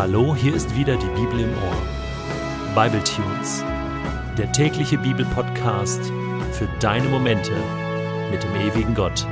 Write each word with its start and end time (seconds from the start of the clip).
Hallo, 0.00 0.34
hier 0.34 0.54
ist 0.54 0.74
wieder 0.74 0.96
die 0.96 1.08
Bibel 1.08 1.40
im 1.40 1.52
Ohr. 1.52 2.74
Bible 2.74 3.04
Tunes, 3.04 3.62
der 4.38 4.50
tägliche 4.50 4.96
Bibelpodcast 4.96 6.00
für 6.52 6.66
deine 6.80 7.06
Momente 7.06 7.52
mit 8.30 8.42
dem 8.42 8.54
ewigen 8.54 8.94
Gott. 8.94 9.26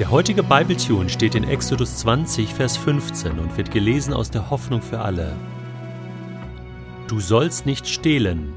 Der 0.00 0.10
heutige 0.10 0.42
Bible 0.42 0.76
Tune 0.76 1.08
steht 1.08 1.36
in 1.36 1.44
Exodus 1.44 1.98
20, 1.98 2.52
Vers 2.52 2.76
15 2.76 3.38
und 3.38 3.56
wird 3.56 3.70
gelesen 3.70 4.12
aus 4.12 4.32
der 4.32 4.50
Hoffnung 4.50 4.82
für 4.82 4.98
alle. 4.98 5.36
Du 7.06 7.20
sollst 7.20 7.66
nicht 7.66 7.86
stehlen. 7.86 8.52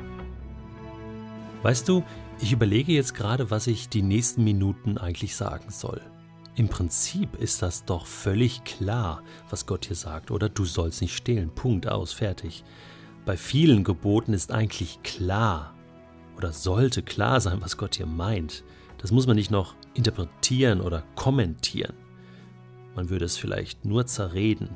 Weißt 1.62 1.88
du, 1.88 2.04
ich 2.40 2.52
überlege 2.52 2.94
jetzt 2.94 3.14
gerade, 3.14 3.52
was 3.52 3.68
ich 3.68 3.90
die 3.90 4.02
nächsten 4.02 4.44
Minuten 4.44 4.98
eigentlich 4.98 5.36
sagen 5.36 5.70
soll. 5.70 6.02
Im 6.58 6.70
Prinzip 6.70 7.36
ist 7.36 7.62
das 7.62 7.86
doch 7.86 8.08
völlig 8.08 8.64
klar, 8.64 9.22
was 9.48 9.68
Gott 9.68 9.86
hier 9.86 9.96
sagt, 9.96 10.32
oder 10.32 10.50
du 10.50 10.66
sollst 10.66 11.04
nicht 11.04 11.16
stehlen. 11.16 11.52
Punkt 11.54 11.88
aus, 11.88 12.14
fertig. 12.14 12.64
Bei 13.26 13.38
vielen 13.38 13.84
Geboten 13.84 14.34
ist 14.34 14.52
eigentlich 14.52 15.04
klar 15.04 15.76
oder 16.36 16.52
sollte 16.52 17.04
klar 17.04 17.42
sein, 17.42 17.62
was 17.62 17.78
Gott 17.78 17.98
hier 17.98 18.08
meint. 18.08 18.64
Das 18.98 19.12
muss 19.12 19.28
man 19.28 19.36
nicht 19.36 19.52
noch 19.52 19.76
interpretieren 19.94 20.82
oder 20.82 21.04
kommentieren. 21.14 21.94
Man 22.96 23.12
würde 23.12 23.26
es 23.26 23.38
vielleicht 23.38 23.86
nur 23.86 24.08
zerreden. 24.08 24.76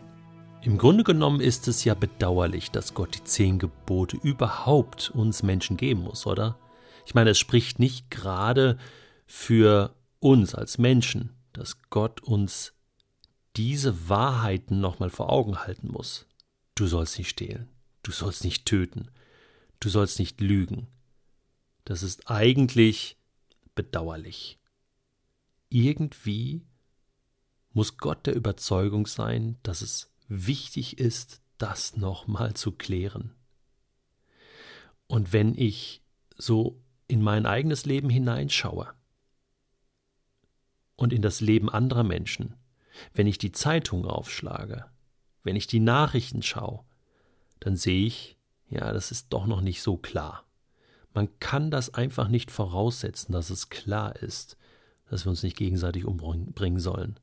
Im 0.61 0.77
Grunde 0.77 1.03
genommen 1.03 1.41
ist 1.41 1.67
es 1.67 1.83
ja 1.83 1.95
bedauerlich, 1.95 2.69
dass 2.69 2.93
Gott 2.93 3.15
die 3.15 3.23
zehn 3.23 3.57
Gebote 3.57 4.17
überhaupt 4.17 5.09
uns 5.15 5.41
Menschen 5.41 5.77
geben 5.77 6.03
muss, 6.03 6.27
oder? 6.27 6.59
Ich 7.07 7.15
meine, 7.15 7.31
es 7.31 7.39
spricht 7.39 7.79
nicht 7.79 8.11
gerade 8.11 8.77
für 9.25 9.95
uns 10.19 10.53
als 10.53 10.77
Menschen, 10.77 11.31
dass 11.53 11.81
Gott 11.89 12.21
uns 12.21 12.73
diese 13.55 14.09
Wahrheiten 14.09 14.79
nochmal 14.79 15.09
vor 15.09 15.29
Augen 15.29 15.59
halten 15.59 15.89
muss. 15.89 16.25
Du 16.75 16.87
sollst 16.87 17.17
nicht 17.17 17.29
stehlen, 17.29 17.69
du 18.03 18.11
sollst 18.11 18.43
nicht 18.43 18.65
töten, 18.65 19.11
du 19.79 19.89
sollst 19.89 20.19
nicht 20.19 20.39
lügen. 20.41 20.87
Das 21.83 22.03
ist 22.03 22.29
eigentlich 22.29 23.17
bedauerlich. 23.75 24.59
Irgendwie 25.69 26.65
muss 27.73 27.97
Gott 27.97 28.25
der 28.25 28.35
Überzeugung 28.35 29.07
sein, 29.07 29.57
dass 29.63 29.81
es 29.81 30.11
wichtig 30.27 30.97
ist, 30.97 31.41
das 31.57 31.95
nochmal 31.95 32.53
zu 32.53 32.71
klären. 32.71 33.35
Und 35.07 35.33
wenn 35.33 35.55
ich 35.55 36.01
so 36.37 36.81
in 37.07 37.21
mein 37.21 37.45
eigenes 37.45 37.85
Leben 37.85 38.09
hineinschaue, 38.09 38.93
und 41.01 41.13
in 41.13 41.23
das 41.23 41.41
Leben 41.41 41.67
anderer 41.67 42.03
Menschen, 42.03 42.53
wenn 43.15 43.25
ich 43.25 43.39
die 43.39 43.51
Zeitung 43.51 44.05
aufschlage, 44.05 44.85
wenn 45.43 45.55
ich 45.55 45.65
die 45.65 45.79
Nachrichten 45.79 46.43
schaue, 46.43 46.83
dann 47.59 47.75
sehe 47.75 48.05
ich, 48.05 48.37
ja, 48.69 48.93
das 48.93 49.09
ist 49.09 49.33
doch 49.33 49.47
noch 49.47 49.61
nicht 49.61 49.81
so 49.81 49.97
klar. 49.97 50.45
Man 51.11 51.39
kann 51.39 51.71
das 51.71 51.95
einfach 51.95 52.27
nicht 52.27 52.51
voraussetzen, 52.51 53.31
dass 53.33 53.49
es 53.49 53.69
klar 53.69 54.15
ist, 54.15 54.57
dass 55.09 55.25
wir 55.25 55.31
uns 55.31 55.41
nicht 55.41 55.57
gegenseitig 55.57 56.05
umbringen 56.05 56.79
sollen, 56.79 57.19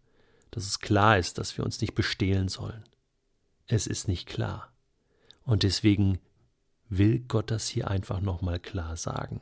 dass 0.50 0.66
es 0.66 0.80
klar 0.80 1.16
ist, 1.16 1.38
dass 1.38 1.56
wir 1.56 1.64
uns 1.64 1.80
nicht 1.80 1.94
bestehlen 1.94 2.48
sollen. 2.48 2.82
Es 3.68 3.86
ist 3.86 4.08
nicht 4.08 4.26
klar. 4.26 4.72
Und 5.44 5.62
deswegen 5.62 6.18
will 6.88 7.20
Gott 7.20 7.52
das 7.52 7.68
hier 7.68 7.88
einfach 7.88 8.20
nochmal 8.20 8.58
klar 8.58 8.96
sagen. 8.96 9.40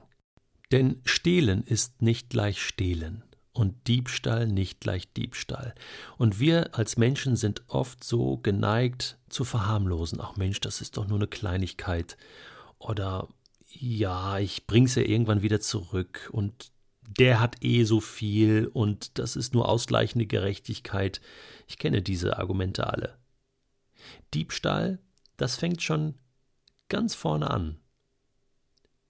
Denn 0.73 1.01
stehlen 1.05 1.65
ist 1.65 2.03
nicht 2.03 2.29
gleich 2.29 2.61
stehlen 2.61 3.23
und 3.57 3.89
Diebstahl 3.89 4.47
nicht 4.47 4.81
gleich 4.81 5.13
Diebstahl. 5.15 5.75
Und 6.19 6.39
wir 6.39 6.75
als 6.75 6.99
Menschen 6.99 7.37
sind 7.37 7.63
oft 7.69 8.05
so 8.05 8.37
geneigt 8.37 9.19
zu 9.31 9.45
verharmlosen. 9.45 10.21
Ach 10.21 10.37
Mensch, 10.37 10.61
das 10.61 10.83
ist 10.83 10.97
doch 10.97 11.07
nur 11.07 11.19
eine 11.19 11.27
Kleinigkeit. 11.27 12.19
Oder 12.79 13.29
ja, 13.71 14.39
ich 14.39 14.67
bring's 14.67 14.95
ja 14.95 15.03
irgendwann 15.03 15.43
wieder 15.43 15.61
zurück 15.61 16.29
und 16.33 16.71
der 17.19 17.41
hat 17.41 17.65
eh 17.65 17.85
so 17.85 18.01
viel 18.01 18.67
und 18.67 19.19
das 19.19 19.37
ist 19.37 19.55
nur 19.55 19.69
ausgleichende 19.69 20.27
Gerechtigkeit. 20.27 21.23
Ich 21.67 21.79
kenne 21.79 22.03
diese 22.03 22.39
Argumente 22.39 22.87
alle. 22.93 23.17
Diebstahl, 24.35 24.99
das 25.39 25.57
fängt 25.57 25.83
schon 25.83 26.15
ganz 26.89 27.15
vorne 27.15 27.51
an. 27.51 27.79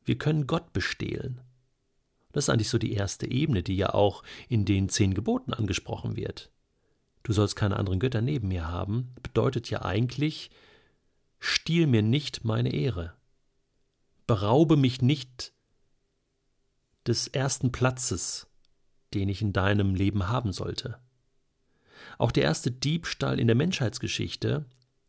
Wir 0.05 0.19
können 0.19 0.47
Gott 0.47 0.73
bestehlen. 0.73 1.41
Das 2.37 2.45
ist 2.45 2.51
eigentlich 2.51 2.69
so 2.69 2.77
die 2.77 2.93
erste 2.93 3.31
Ebene, 3.31 3.63
die 3.63 3.79
ja 3.79 3.95
auch 3.95 4.23
in 4.51 4.67
den 4.67 4.91
zehn 4.91 5.15
Geboten 5.15 5.55
angesprochen 5.55 6.17
wird. 6.17 6.51
Du 7.23 7.33
sollst 7.33 7.57
keine 7.57 7.79
anderen 7.79 7.99
Götter 7.99 8.21
neben 8.21 8.49
mir 8.49 8.69
haben, 8.69 9.15
bedeutet 9.23 9.71
ja 9.71 9.87
eigentlich, 9.87 10.51
stiehl 11.39 11.87
mir 11.87 12.03
nicht 12.03 12.45
meine 12.45 12.75
Ehre. 12.75 13.15
Beraube 14.27 14.77
mich 14.77 15.01
nicht 15.01 15.55
des 17.07 17.27
ersten 17.27 17.73
Platzes, 17.73 18.49
den 19.15 19.31
ich 19.31 19.41
in 19.41 19.55
deinem 19.55 19.95
Leben 19.95 20.29
haben 20.29 20.53
sollte. 20.53 20.99
Auch 22.19 22.33
der 22.33 22.43
erste 22.43 22.71
Diebstahl 22.71 23.41
in 23.41 23.47
der 23.47 23.57
Menschheitsgeschichte 23.57 24.67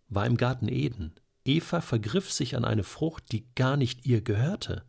war 0.07 0.25
im 0.25 0.37
Garten 0.37 0.69
Eden. 0.69 1.13
Eva 1.43 1.81
vergriff 1.81 2.31
sich 2.31 2.55
an 2.55 2.63
eine 2.63 2.85
Frucht, 2.85 3.33
die 3.33 3.53
gar 3.53 3.75
nicht 3.75 4.05
ihr 4.05 4.21
gehörte. 4.21 4.85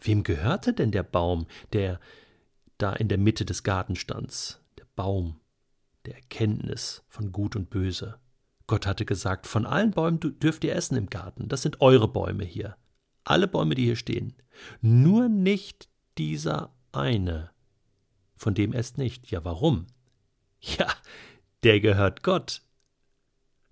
Wem 0.00 0.22
gehörte 0.22 0.72
denn 0.72 0.90
der 0.90 1.02
Baum, 1.02 1.46
der 1.72 2.00
da 2.78 2.92
in 2.92 3.08
der 3.08 3.18
Mitte 3.18 3.44
des 3.44 3.62
Gartens 3.62 3.98
stand? 3.98 4.60
Der 4.78 4.86
Baum 4.96 5.40
der 6.06 6.16
Erkenntnis 6.16 7.02
von 7.08 7.32
Gut 7.32 7.56
und 7.56 7.70
Böse. 7.70 8.18
Gott 8.66 8.86
hatte 8.86 9.04
gesagt, 9.04 9.46
von 9.46 9.66
allen 9.66 9.90
Bäumen 9.90 10.20
dürft 10.20 10.64
ihr 10.64 10.74
essen 10.74 10.96
im 10.96 11.10
Garten, 11.10 11.48
das 11.48 11.62
sind 11.62 11.80
eure 11.80 12.08
Bäume 12.08 12.44
hier. 12.44 12.76
Alle 13.24 13.48
Bäume, 13.48 13.74
die 13.74 13.84
hier 13.84 13.96
stehen. 13.96 14.34
Nur 14.80 15.28
nicht 15.28 15.88
dieser 16.18 16.72
eine. 16.92 17.50
Von 18.36 18.54
dem 18.54 18.72
esst 18.72 18.98
nicht. 18.98 19.30
Ja, 19.30 19.44
warum? 19.44 19.86
Ja, 20.62 20.88
der 21.62 21.80
gehört 21.80 22.22
Gott. 22.22 22.60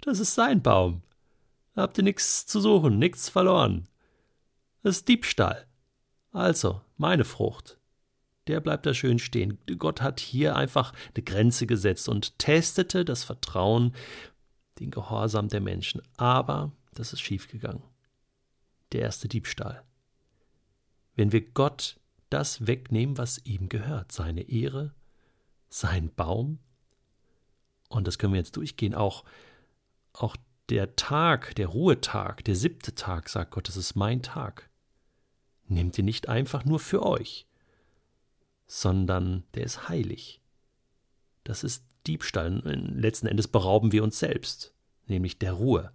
Das 0.00 0.20
ist 0.20 0.34
sein 0.34 0.62
Baum. 0.62 1.02
Da 1.74 1.82
habt 1.82 1.98
ihr 1.98 2.04
nichts 2.04 2.46
zu 2.46 2.60
suchen, 2.60 2.98
nichts 2.98 3.28
verloren. 3.28 3.90
Das 4.82 4.96
ist 4.96 5.08
Diebstahl. 5.08 5.67
Also, 6.32 6.80
meine 6.96 7.24
Frucht. 7.24 7.78
Der 8.46 8.60
bleibt 8.60 8.86
da 8.86 8.94
schön 8.94 9.18
stehen. 9.18 9.58
Gott 9.78 10.00
hat 10.00 10.20
hier 10.20 10.56
einfach 10.56 10.92
eine 11.14 11.22
Grenze 11.22 11.66
gesetzt 11.66 12.08
und 12.08 12.38
testete 12.38 13.04
das 13.04 13.24
Vertrauen, 13.24 13.94
den 14.78 14.90
Gehorsam 14.90 15.48
der 15.48 15.60
Menschen. 15.60 16.02
Aber 16.16 16.72
das 16.94 17.12
ist 17.12 17.20
schiefgegangen. 17.20 17.82
Der 18.92 19.02
erste 19.02 19.28
Diebstahl. 19.28 19.82
Wenn 21.14 21.32
wir 21.32 21.42
Gott 21.42 21.98
das 22.30 22.66
wegnehmen, 22.66 23.18
was 23.18 23.44
ihm 23.44 23.68
gehört, 23.68 24.12
seine 24.12 24.42
Ehre, 24.42 24.94
sein 25.68 26.10
Baum, 26.14 26.58
und 27.88 28.06
das 28.06 28.18
können 28.18 28.34
wir 28.34 28.40
jetzt 28.40 28.56
durchgehen, 28.56 28.94
auch, 28.94 29.24
auch 30.12 30.36
der 30.68 30.96
Tag, 30.96 31.54
der 31.56 31.68
Ruhetag, 31.68 32.44
der 32.44 32.54
siebte 32.54 32.94
Tag, 32.94 33.28
sagt 33.28 33.50
Gott, 33.50 33.68
das 33.68 33.76
ist 33.76 33.94
mein 33.94 34.22
Tag 34.22 34.67
nehmt 35.70 35.96
ihr 35.98 36.04
nicht 36.04 36.28
einfach 36.28 36.64
nur 36.64 36.78
für 36.78 37.04
euch, 37.04 37.46
sondern 38.66 39.44
der 39.54 39.64
ist 39.64 39.88
heilig. 39.88 40.40
Das 41.44 41.64
ist 41.64 41.84
Diebstahl. 42.06 42.62
Letzten 42.64 43.26
Endes 43.26 43.48
berauben 43.48 43.92
wir 43.92 44.02
uns 44.02 44.18
selbst, 44.18 44.74
nämlich 45.06 45.38
der 45.38 45.52
Ruhe 45.52 45.92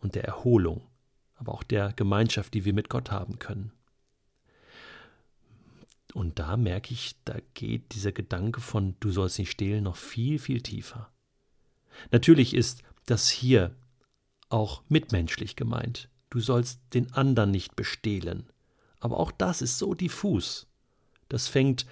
und 0.00 0.14
der 0.14 0.24
Erholung, 0.24 0.86
aber 1.36 1.52
auch 1.52 1.62
der 1.62 1.92
Gemeinschaft, 1.92 2.54
die 2.54 2.64
wir 2.64 2.72
mit 2.72 2.88
Gott 2.88 3.10
haben 3.10 3.38
können. 3.38 3.72
Und 6.14 6.38
da 6.38 6.56
merke 6.56 6.94
ich, 6.94 7.16
da 7.24 7.36
geht 7.54 7.94
dieser 7.94 8.12
Gedanke 8.12 8.60
von 8.60 8.96
du 9.00 9.10
sollst 9.10 9.38
nicht 9.38 9.50
stehlen 9.50 9.84
noch 9.84 9.96
viel, 9.96 10.38
viel 10.38 10.62
tiefer. 10.62 11.10
Natürlich 12.10 12.54
ist 12.54 12.82
das 13.06 13.28
hier 13.28 13.74
auch 14.48 14.82
mitmenschlich 14.88 15.56
gemeint. 15.56 16.08
Du 16.30 16.40
sollst 16.40 16.80
den 16.94 17.12
anderen 17.12 17.50
nicht 17.50 17.76
bestehlen. 17.76 18.50
Aber 19.00 19.18
auch 19.18 19.30
das 19.30 19.62
ist 19.62 19.78
so 19.78 19.94
diffus. 19.94 20.66
Das 21.28 21.48
fängt 21.48 21.86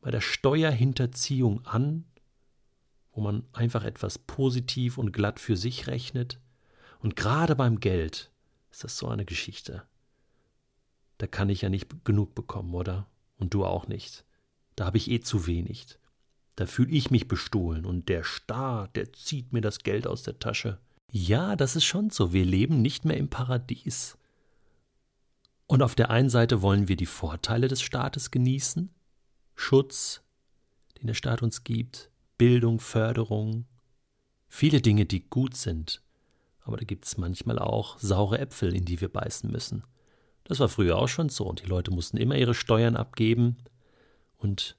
bei 0.00 0.10
der 0.10 0.20
Steuerhinterziehung 0.20 1.64
an, 1.66 2.04
wo 3.12 3.20
man 3.20 3.44
einfach 3.52 3.84
etwas 3.84 4.18
positiv 4.18 4.98
und 4.98 5.12
glatt 5.12 5.40
für 5.40 5.56
sich 5.56 5.86
rechnet. 5.86 6.38
Und 7.00 7.16
gerade 7.16 7.56
beim 7.56 7.80
Geld 7.80 8.30
ist 8.70 8.84
das 8.84 8.98
so 8.98 9.08
eine 9.08 9.24
Geschichte. 9.24 9.82
Da 11.18 11.26
kann 11.26 11.48
ich 11.48 11.62
ja 11.62 11.68
nicht 11.68 12.04
genug 12.04 12.34
bekommen, 12.34 12.74
oder? 12.74 13.08
Und 13.38 13.54
du 13.54 13.64
auch 13.64 13.88
nicht. 13.88 14.24
Da 14.76 14.86
habe 14.86 14.98
ich 14.98 15.10
eh 15.10 15.20
zu 15.20 15.46
wenig. 15.46 15.98
Da 16.54 16.66
fühle 16.66 16.90
ich 16.92 17.10
mich 17.10 17.28
bestohlen 17.28 17.84
und 17.86 18.08
der 18.08 18.24
Staat, 18.24 18.96
der 18.96 19.12
zieht 19.12 19.52
mir 19.52 19.60
das 19.60 19.80
Geld 19.80 20.06
aus 20.06 20.22
der 20.24 20.38
Tasche. 20.38 20.78
Ja, 21.10 21.56
das 21.56 21.76
ist 21.76 21.84
schon 21.84 22.10
so. 22.10 22.32
Wir 22.32 22.44
leben 22.44 22.82
nicht 22.82 23.04
mehr 23.04 23.16
im 23.16 23.28
Paradies. 23.28 24.17
Und 25.68 25.82
auf 25.82 25.94
der 25.94 26.10
einen 26.10 26.30
Seite 26.30 26.62
wollen 26.62 26.88
wir 26.88 26.96
die 26.96 27.06
Vorteile 27.06 27.68
des 27.68 27.82
Staates 27.82 28.30
genießen, 28.30 28.90
Schutz, 29.54 30.22
den 30.98 31.06
der 31.08 31.14
Staat 31.14 31.42
uns 31.42 31.62
gibt, 31.62 32.10
Bildung, 32.38 32.80
Förderung, 32.80 33.66
viele 34.48 34.80
Dinge, 34.80 35.04
die 35.04 35.28
gut 35.28 35.54
sind, 35.54 36.02
aber 36.62 36.78
da 36.78 36.84
gibt 36.84 37.04
es 37.04 37.18
manchmal 37.18 37.58
auch 37.58 37.98
saure 37.98 38.38
Äpfel, 38.38 38.74
in 38.74 38.86
die 38.86 39.00
wir 39.02 39.10
beißen 39.10 39.50
müssen. 39.50 39.84
Das 40.44 40.58
war 40.58 40.70
früher 40.70 40.96
auch 40.96 41.08
schon 41.08 41.28
so, 41.28 41.44
und 41.44 41.62
die 41.62 41.66
Leute 41.68 41.90
mussten 41.90 42.16
immer 42.16 42.36
ihre 42.36 42.54
Steuern 42.54 42.96
abgeben 42.96 43.58
und 44.38 44.78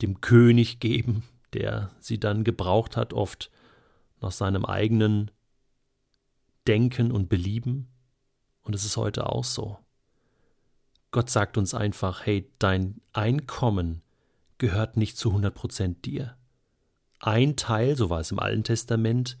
dem 0.00 0.22
König 0.22 0.80
geben, 0.80 1.24
der 1.52 1.90
sie 2.00 2.18
dann 2.18 2.42
gebraucht 2.42 2.96
hat, 2.96 3.12
oft 3.12 3.50
nach 4.22 4.32
seinem 4.32 4.64
eigenen 4.64 5.30
Denken 6.66 7.12
und 7.12 7.28
Belieben. 7.28 7.88
Und 8.62 8.74
es 8.74 8.86
ist 8.86 8.96
heute 8.96 9.28
auch 9.28 9.44
so. 9.44 9.78
Gott 11.12 11.30
sagt 11.30 11.58
uns 11.58 11.74
einfach, 11.74 12.26
hey, 12.26 12.50
dein 12.58 13.00
Einkommen 13.12 14.02
gehört 14.58 14.96
nicht 14.96 15.16
zu 15.16 15.28
100 15.28 15.54
Prozent 15.54 16.04
dir. 16.06 16.36
Ein 17.20 17.54
Teil, 17.56 17.96
so 17.96 18.10
war 18.10 18.20
es 18.20 18.32
im 18.32 18.38
Alten 18.38 18.64
Testament, 18.64 19.38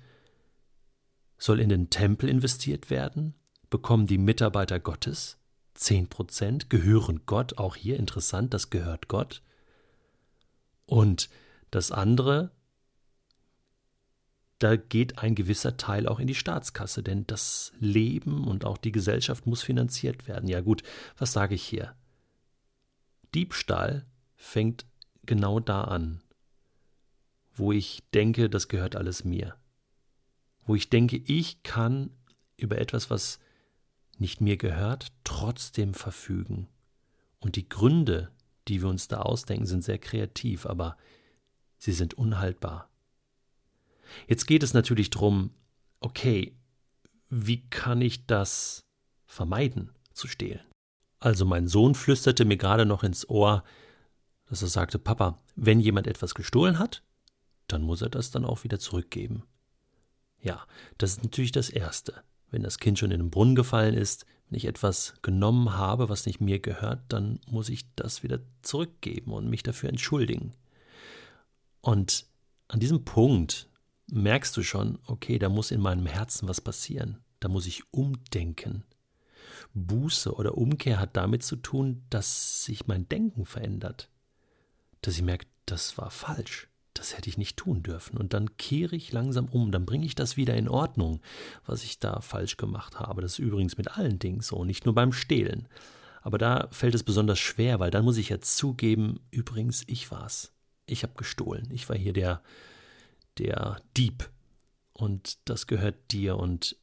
soll 1.38 1.58
in 1.58 1.70
den 1.70 1.90
Tempel 1.90 2.28
investiert 2.28 2.90
werden, 2.90 3.34
bekommen 3.70 4.06
die 4.06 4.18
Mitarbeiter 4.18 4.78
Gottes, 4.78 5.38
10 5.74 6.08
Prozent 6.08 6.70
gehören 6.70 7.22
Gott, 7.24 7.58
auch 7.58 7.74
hier 7.74 7.96
interessant, 7.96 8.52
das 8.54 8.70
gehört 8.70 9.08
Gott. 9.08 9.42
Und 10.86 11.30
das 11.70 11.90
andere, 11.90 12.52
da 14.62 14.76
geht 14.76 15.18
ein 15.18 15.34
gewisser 15.34 15.76
Teil 15.76 16.06
auch 16.06 16.20
in 16.20 16.28
die 16.28 16.36
Staatskasse, 16.36 17.02
denn 17.02 17.26
das 17.26 17.72
Leben 17.80 18.46
und 18.46 18.64
auch 18.64 18.78
die 18.78 18.92
Gesellschaft 18.92 19.46
muss 19.46 19.62
finanziert 19.62 20.28
werden. 20.28 20.48
Ja 20.48 20.60
gut, 20.60 20.84
was 21.18 21.32
sage 21.32 21.56
ich 21.56 21.64
hier? 21.64 21.96
Diebstahl 23.34 24.06
fängt 24.36 24.86
genau 25.24 25.58
da 25.58 25.82
an, 25.82 26.22
wo 27.54 27.72
ich 27.72 28.04
denke, 28.14 28.48
das 28.48 28.68
gehört 28.68 28.94
alles 28.94 29.24
mir. 29.24 29.56
Wo 30.64 30.76
ich 30.76 30.90
denke, 30.90 31.16
ich 31.16 31.64
kann 31.64 32.10
über 32.56 32.78
etwas, 32.78 33.10
was 33.10 33.40
nicht 34.18 34.40
mir 34.40 34.56
gehört, 34.56 35.12
trotzdem 35.24 35.92
verfügen. 35.92 36.68
Und 37.40 37.56
die 37.56 37.68
Gründe, 37.68 38.30
die 38.68 38.80
wir 38.80 38.88
uns 38.88 39.08
da 39.08 39.22
ausdenken, 39.22 39.66
sind 39.66 39.82
sehr 39.82 39.98
kreativ, 39.98 40.66
aber 40.66 40.96
sie 41.78 41.92
sind 41.92 42.14
unhaltbar. 42.14 42.91
Jetzt 44.28 44.46
geht 44.46 44.62
es 44.62 44.74
natürlich 44.74 45.10
darum, 45.10 45.50
okay, 46.00 46.56
wie 47.28 47.68
kann 47.68 48.00
ich 48.00 48.26
das 48.26 48.84
vermeiden 49.26 49.90
zu 50.12 50.28
stehlen? 50.28 50.60
Also 51.18 51.44
mein 51.44 51.68
Sohn 51.68 51.94
flüsterte 51.94 52.44
mir 52.44 52.56
gerade 52.56 52.84
noch 52.84 53.04
ins 53.04 53.28
Ohr, 53.28 53.64
dass 54.48 54.62
er 54.62 54.68
sagte, 54.68 54.98
Papa, 54.98 55.40
wenn 55.54 55.80
jemand 55.80 56.06
etwas 56.06 56.34
gestohlen 56.34 56.78
hat, 56.78 57.02
dann 57.68 57.82
muss 57.82 58.02
er 58.02 58.10
das 58.10 58.30
dann 58.30 58.44
auch 58.44 58.64
wieder 58.64 58.78
zurückgeben. 58.78 59.44
Ja, 60.40 60.66
das 60.98 61.12
ist 61.12 61.22
natürlich 61.22 61.52
das 61.52 61.70
Erste. 61.70 62.22
Wenn 62.50 62.62
das 62.62 62.78
Kind 62.78 62.98
schon 62.98 63.12
in 63.12 63.20
den 63.20 63.30
Brunnen 63.30 63.54
gefallen 63.54 63.94
ist, 63.94 64.26
wenn 64.50 64.58
ich 64.58 64.66
etwas 64.66 65.14
genommen 65.22 65.74
habe, 65.74 66.10
was 66.10 66.26
nicht 66.26 66.40
mir 66.40 66.58
gehört, 66.58 67.00
dann 67.08 67.40
muss 67.46 67.70
ich 67.70 67.86
das 67.94 68.22
wieder 68.22 68.40
zurückgeben 68.60 69.32
und 69.32 69.48
mich 69.48 69.62
dafür 69.62 69.88
entschuldigen. 69.88 70.52
Und 71.80 72.26
an 72.68 72.80
diesem 72.80 73.04
Punkt 73.04 73.68
merkst 74.12 74.56
du 74.56 74.62
schon, 74.62 74.98
okay, 75.06 75.38
da 75.38 75.48
muss 75.48 75.70
in 75.70 75.80
meinem 75.80 76.06
Herzen 76.06 76.48
was 76.48 76.60
passieren. 76.60 77.18
Da 77.40 77.48
muss 77.48 77.66
ich 77.66 77.82
umdenken. 77.92 78.84
Buße 79.74 80.34
oder 80.34 80.56
Umkehr 80.56 81.00
hat 81.00 81.16
damit 81.16 81.42
zu 81.42 81.56
tun, 81.56 82.04
dass 82.10 82.64
sich 82.64 82.86
mein 82.86 83.08
Denken 83.08 83.46
verändert. 83.46 84.08
Dass 85.00 85.16
ich 85.16 85.22
merke, 85.22 85.46
das 85.66 85.98
war 85.98 86.10
falsch 86.10 86.68
das 86.94 87.16
hätte 87.16 87.28
ich 87.28 87.38
nicht 87.38 87.56
tun 87.56 87.82
dürfen. 87.82 88.16
Und 88.16 88.34
dann 88.34 88.56
kehre 88.56 88.96
ich 88.96 89.12
langsam 89.12 89.46
um, 89.46 89.72
dann 89.72 89.86
bringe 89.86 90.06
ich 90.06 90.14
das 90.14 90.36
wieder 90.36 90.54
in 90.54 90.68
Ordnung, 90.68 91.20
was 91.64 91.84
ich 91.84 91.98
da 91.98 92.20
falsch 92.20 92.56
gemacht 92.56 92.98
habe. 93.00 93.22
Das 93.22 93.32
ist 93.32 93.38
übrigens 93.38 93.76
mit 93.78 93.96
allen 93.96 94.18
Dingen 94.18 94.40
so, 94.40 94.64
nicht 94.64 94.84
nur 94.84 94.94
beim 94.94 95.12
Stehlen. 95.12 95.68
Aber 96.20 96.38
da 96.38 96.68
fällt 96.70 96.94
es 96.94 97.02
besonders 97.02 97.38
schwer, 97.38 97.80
weil 97.80 97.90
dann 97.90 98.04
muss 98.04 98.18
ich 98.18 98.28
ja 98.28 98.40
zugeben, 98.40 99.20
übrigens, 99.30 99.82
ich 99.86 100.10
war's. 100.10 100.52
Ich 100.86 101.02
habe 101.02 101.14
gestohlen. 101.16 101.68
Ich 101.70 101.88
war 101.88 101.96
hier 101.96 102.12
der, 102.12 102.42
der 103.38 103.80
Dieb. 103.96 104.30
Und 104.92 105.38
das 105.48 105.66
gehört 105.66 106.12
dir 106.12 106.36
und 106.36 106.76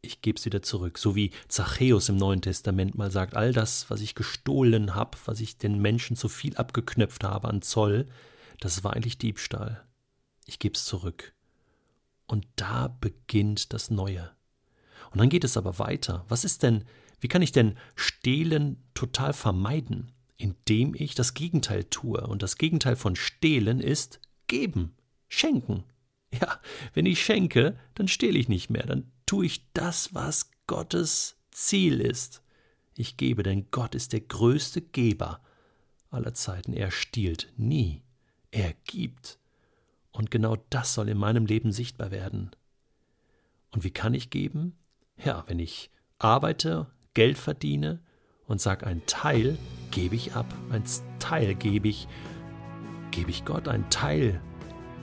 ich 0.00 0.22
gebe 0.22 0.38
es 0.38 0.44
wieder 0.44 0.62
zurück. 0.62 0.98
So 0.98 1.16
wie 1.16 1.32
Zachäus 1.48 2.08
im 2.08 2.16
Neuen 2.16 2.40
Testament 2.40 2.96
mal 2.96 3.10
sagt, 3.10 3.36
all 3.36 3.52
das, 3.52 3.90
was 3.90 4.00
ich 4.00 4.14
gestohlen 4.14 4.94
habe, 4.94 5.18
was 5.24 5.40
ich 5.40 5.58
den 5.58 5.80
Menschen 5.80 6.16
zu 6.16 6.28
viel 6.28 6.56
abgeknöpft 6.56 7.24
habe 7.24 7.48
an 7.48 7.62
Zoll, 7.62 8.08
das 8.60 8.84
war 8.84 8.94
eigentlich 8.94 9.18
Diebstahl. 9.18 9.84
Ich 10.46 10.58
geb's 10.58 10.84
zurück. 10.84 11.34
Und 12.26 12.46
da 12.56 12.88
beginnt 12.88 13.72
das 13.72 13.90
Neue. 13.90 14.30
Und 15.10 15.18
dann 15.18 15.30
geht 15.30 15.44
es 15.44 15.56
aber 15.56 15.78
weiter. 15.78 16.24
Was 16.28 16.44
ist 16.44 16.62
denn, 16.62 16.84
wie 17.20 17.28
kann 17.28 17.42
ich 17.42 17.52
denn 17.52 17.76
Stehlen 17.96 18.82
total 18.94 19.32
vermeiden? 19.32 20.12
Indem 20.36 20.94
ich 20.94 21.14
das 21.14 21.34
Gegenteil 21.34 21.84
tue. 21.84 22.24
Und 22.26 22.42
das 22.42 22.56
Gegenteil 22.56 22.96
von 22.96 23.16
Stehlen 23.16 23.80
ist 23.80 24.20
geben, 24.46 24.94
schenken. 25.28 25.84
Ja, 26.30 26.60
wenn 26.92 27.06
ich 27.06 27.22
schenke, 27.22 27.78
dann 27.94 28.08
stehle 28.08 28.38
ich 28.38 28.48
nicht 28.48 28.68
mehr, 28.68 28.84
dann 28.84 29.10
tue 29.24 29.46
ich 29.46 29.72
das, 29.72 30.14
was 30.14 30.50
Gottes 30.66 31.36
Ziel 31.50 32.00
ist. 32.00 32.42
Ich 32.94 33.16
gebe, 33.16 33.42
denn 33.42 33.70
Gott 33.70 33.94
ist 33.94 34.12
der 34.12 34.20
größte 34.20 34.82
Geber 34.82 35.40
aller 36.10 36.34
Zeiten. 36.34 36.72
Er 36.72 36.90
stiehlt 36.90 37.52
nie. 37.56 38.02
Er 38.50 38.74
gibt. 38.84 39.38
Und 40.10 40.30
genau 40.30 40.56
das 40.70 40.94
soll 40.94 41.08
in 41.08 41.18
meinem 41.18 41.46
Leben 41.46 41.72
sichtbar 41.72 42.10
werden. 42.10 42.50
Und 43.70 43.84
wie 43.84 43.90
kann 43.90 44.14
ich 44.14 44.30
geben? 44.30 44.76
Ja, 45.16 45.44
wenn 45.46 45.58
ich 45.58 45.90
arbeite, 46.18 46.86
Geld 47.14 47.38
verdiene 47.38 48.00
und 48.46 48.60
sage, 48.60 48.86
ein 48.86 49.04
Teil 49.06 49.58
gebe 49.90 50.14
ich 50.16 50.34
ab, 50.34 50.46
ein 50.70 50.84
Teil 51.18 51.54
gebe 51.54 51.88
ich, 51.88 52.08
gebe 53.10 53.30
ich 53.30 53.44
Gott, 53.44 53.68
ein 53.68 53.88
Teil 53.90 54.40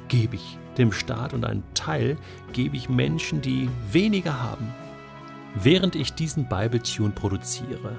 gebe 0.08 0.36
ich 0.36 0.58
dem 0.78 0.92
Staat 0.92 1.34
und 1.34 1.46
ein 1.46 1.64
Teil 1.74 2.18
gebe 2.54 2.76
ich 2.76 2.90
Menschen, 2.90 3.42
die 3.42 3.70
weniger 3.92 4.42
haben. 4.42 4.74
Während 5.56 5.96
ich 5.96 6.14
diesen 6.14 6.50
Bible 6.50 6.82
Tune 6.82 7.12
produziere, 7.12 7.98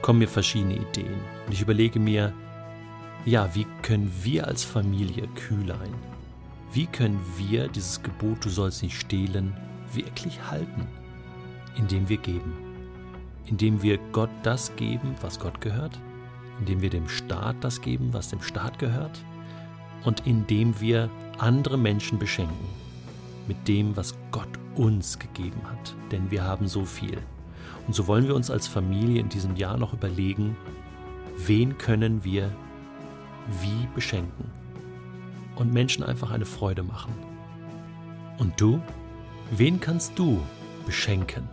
kommen 0.00 0.18
mir 0.20 0.28
verschiedene 0.28 0.76
Ideen 0.76 1.20
und 1.46 1.52
ich 1.52 1.60
überlege 1.60 2.00
mir, 2.00 2.32
ja, 3.24 3.54
wie 3.54 3.66
können 3.82 4.12
wir 4.22 4.48
als 4.48 4.64
Familie 4.64 5.28
kühl 5.28 5.70
ein? 5.70 5.94
Wie 6.72 6.86
können 6.86 7.20
wir 7.36 7.68
dieses 7.68 8.02
Gebot, 8.02 8.44
du 8.44 8.48
sollst 8.48 8.82
nicht 8.82 8.98
stehlen, 8.98 9.54
wirklich 9.92 10.42
halten? 10.50 10.88
Indem 11.76 12.08
wir 12.08 12.16
geben. 12.16 12.52
Indem 13.46 13.82
wir 13.82 13.98
Gott 14.10 14.30
das 14.42 14.74
geben, 14.76 15.14
was 15.20 15.38
Gott 15.38 15.60
gehört. 15.60 16.00
Indem 16.58 16.80
wir 16.80 16.90
dem 16.90 17.08
Staat 17.08 17.56
das 17.60 17.80
geben, 17.80 18.12
was 18.12 18.30
dem 18.30 18.42
Staat 18.42 18.78
gehört. 18.78 19.22
Und 20.04 20.26
indem 20.26 20.80
wir 20.80 21.10
andere 21.38 21.78
Menschen 21.78 22.18
beschenken. 22.18 22.68
Mit 23.48 23.68
dem, 23.68 23.96
was 23.96 24.14
Gott 24.30 24.48
uns 24.76 25.18
gegeben 25.18 25.60
hat. 25.64 25.94
Denn 26.10 26.30
wir 26.30 26.44
haben 26.44 26.68
so 26.68 26.84
viel. 26.84 27.18
Und 27.86 27.94
so 27.94 28.06
wollen 28.06 28.26
wir 28.26 28.34
uns 28.34 28.50
als 28.50 28.68
Familie 28.68 29.20
in 29.20 29.28
diesem 29.28 29.56
Jahr 29.56 29.76
noch 29.76 29.92
überlegen, 29.92 30.56
wen 31.36 31.78
können 31.78 32.24
wir 32.24 32.50
wie 33.60 33.88
beschenken 33.94 34.50
und 35.56 35.72
Menschen 35.72 36.04
einfach 36.04 36.30
eine 36.30 36.46
Freude 36.46 36.82
machen. 36.82 37.12
Und 38.38 38.60
du? 38.60 38.80
Wen 39.50 39.80
kannst 39.80 40.18
du 40.18 40.40
beschenken? 40.86 41.48